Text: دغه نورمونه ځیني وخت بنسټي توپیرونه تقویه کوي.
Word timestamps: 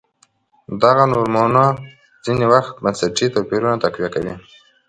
دغه 0.83 1.03
نورمونه 1.13 1.63
ځیني 2.25 2.45
وخت 2.53 2.73
بنسټي 2.83 3.27
توپیرونه 3.33 3.75
تقویه 3.83 4.09
کوي. 4.15 4.33